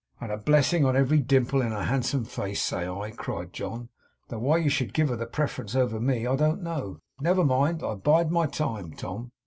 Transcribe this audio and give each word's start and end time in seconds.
'And 0.19 0.31
a 0.31 0.37
blessing 0.39 0.83
on 0.83 0.95
every 0.97 1.19
dimple 1.19 1.61
in 1.61 1.71
her 1.73 1.83
handsome 1.83 2.25
face, 2.25 2.59
say 2.59 2.87
I!' 2.89 3.11
cried 3.11 3.53
John, 3.53 3.89
'though 4.29 4.39
why 4.39 4.57
you 4.57 4.67
should 4.67 4.95
give 4.95 5.09
her 5.09 5.15
the 5.15 5.27
preference 5.27 5.75
over 5.75 5.99
me, 5.99 6.25
I 6.25 6.35
don't 6.35 6.63
know. 6.63 6.97
Never 7.19 7.45
mind. 7.45 7.83
I 7.83 7.93
bide 7.93 8.31
my 8.31 8.47
time, 8.47 8.93
Tom. 8.95 9.31